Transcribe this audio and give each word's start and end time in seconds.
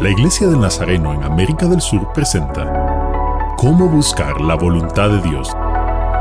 La 0.00 0.10
Iglesia 0.10 0.46
del 0.46 0.60
Nazareno 0.60 1.12
en 1.12 1.24
América 1.24 1.66
del 1.66 1.80
Sur 1.80 2.12
presenta 2.12 3.56
Cómo 3.58 3.88
buscar 3.88 4.40
la 4.40 4.54
voluntad 4.54 5.10
de 5.10 5.20
Dios. 5.28 5.48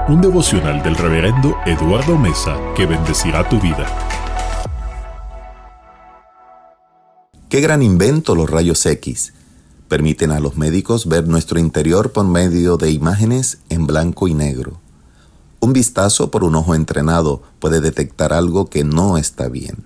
Un 0.07 0.19
devocional 0.19 0.81
del 0.81 0.95
reverendo 0.95 1.55
Eduardo 1.63 2.17
Mesa 2.17 2.57
que 2.75 2.87
bendecirá 2.87 3.47
tu 3.47 3.61
vida. 3.61 3.85
Qué 7.49 7.61
gran 7.61 7.83
invento 7.83 8.33
los 8.33 8.49
rayos 8.49 8.83
X. 8.83 9.33
Permiten 9.87 10.31
a 10.31 10.39
los 10.39 10.57
médicos 10.57 11.07
ver 11.07 11.27
nuestro 11.27 11.59
interior 11.59 12.11
por 12.11 12.25
medio 12.25 12.77
de 12.77 12.89
imágenes 12.89 13.59
en 13.69 13.85
blanco 13.85 14.27
y 14.27 14.33
negro. 14.33 14.79
Un 15.59 15.73
vistazo 15.73 16.31
por 16.31 16.43
un 16.43 16.55
ojo 16.55 16.73
entrenado 16.73 17.43
puede 17.59 17.79
detectar 17.79 18.33
algo 18.33 18.65
que 18.65 18.83
no 18.83 19.19
está 19.19 19.49
bien. 19.49 19.85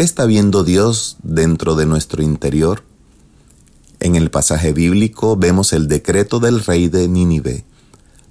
¿Qué 0.00 0.04
está 0.04 0.24
viendo 0.24 0.64
Dios 0.64 1.18
dentro 1.22 1.74
de 1.74 1.84
nuestro 1.84 2.22
interior? 2.22 2.84
En 4.00 4.16
el 4.16 4.30
pasaje 4.30 4.72
bíblico 4.72 5.36
vemos 5.36 5.74
el 5.74 5.86
decreto 5.86 6.40
del 6.40 6.64
rey 6.64 6.88
de 6.88 7.06
Nínive. 7.06 7.64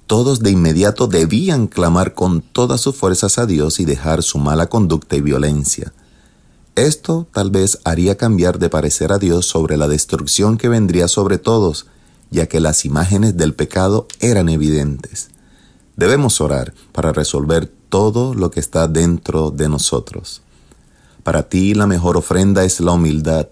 Todos 0.08 0.40
de 0.40 0.50
inmediato 0.50 1.06
debían 1.06 1.68
clamar 1.68 2.14
con 2.14 2.42
todas 2.42 2.80
sus 2.80 2.96
fuerzas 2.96 3.38
a 3.38 3.46
Dios 3.46 3.78
y 3.78 3.84
dejar 3.84 4.24
su 4.24 4.38
mala 4.38 4.66
conducta 4.66 5.14
y 5.14 5.20
violencia. 5.20 5.92
Esto 6.74 7.28
tal 7.32 7.52
vez 7.52 7.78
haría 7.84 8.16
cambiar 8.16 8.58
de 8.58 8.68
parecer 8.68 9.12
a 9.12 9.18
Dios 9.18 9.46
sobre 9.46 9.76
la 9.76 9.86
destrucción 9.86 10.58
que 10.58 10.68
vendría 10.68 11.06
sobre 11.06 11.38
todos, 11.38 11.86
ya 12.32 12.46
que 12.46 12.58
las 12.58 12.84
imágenes 12.84 13.36
del 13.36 13.54
pecado 13.54 14.08
eran 14.18 14.48
evidentes. 14.48 15.28
Debemos 15.94 16.40
orar 16.40 16.74
para 16.90 17.12
resolver 17.12 17.72
todo 17.88 18.34
lo 18.34 18.50
que 18.50 18.58
está 18.58 18.88
dentro 18.88 19.52
de 19.52 19.68
nosotros. 19.68 20.42
Para 21.22 21.44
ti 21.44 21.74
la 21.74 21.86
mejor 21.86 22.16
ofrenda 22.16 22.64
es 22.64 22.80
la 22.80 22.90
humildad. 22.90 23.46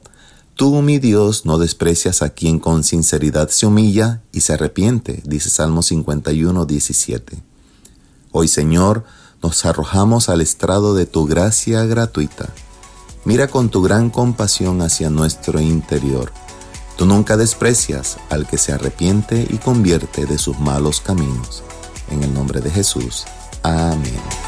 Tú, 0.58 0.82
mi 0.82 0.98
Dios, 0.98 1.46
no 1.46 1.56
desprecias 1.56 2.20
a 2.20 2.30
quien 2.30 2.58
con 2.58 2.82
sinceridad 2.82 3.48
se 3.48 3.64
humilla 3.64 4.23
y 4.32 4.40
se 4.40 4.54
arrepiente, 4.54 5.23
dice 5.24 5.50
Salmo 5.50 5.84
51, 5.84 6.66
17. 6.66 7.40
Hoy, 8.32 8.48
Señor, 8.48 9.04
nos 9.40 9.65
arrojamos 9.65 10.28
al 10.28 10.40
estrado 10.40 10.96
de 10.96 11.06
tu 11.06 11.26
gracia 11.26 11.84
gratuita. 11.84 12.48
Mira 13.24 13.46
con 13.46 13.68
tu 13.68 13.82
gran 13.82 14.10
compasión 14.10 14.82
hacia 14.82 15.10
nuestro 15.10 15.60
interior. 15.60 16.32
Tú 16.96 17.06
nunca 17.06 17.37
desprecias 17.37 18.16
al 18.28 18.48
que 18.48 18.59
se 18.59 18.72
arrepiente 18.72 19.46
y 19.48 19.59
convierte 19.59 20.26
de 20.26 20.38
sus 20.38 20.59
malos 20.59 21.00
caminos. 21.00 21.62
En 22.10 22.24
el 22.24 22.34
nombre 22.34 22.60
de 22.60 22.72
Jesús. 22.72 23.26
Amén. 23.62 24.48